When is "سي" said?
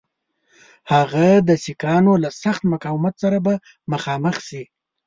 4.47-4.63